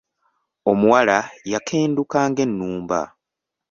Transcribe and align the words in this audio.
Omuwala 0.71 1.17
yakenduka 1.51 2.19
ng'ennumba. 2.29 3.01